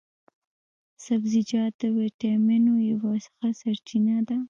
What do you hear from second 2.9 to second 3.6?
یوه ښه